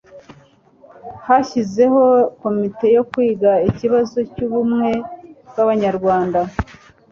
hashyizeho 1.25 2.01
komite 2.41 2.85
yo 2.95 3.03
kwiga 3.09 3.51
ikibazo 3.69 4.17
cy'ubumwe 4.31 4.89
bw'abanyarwanda 5.49 6.39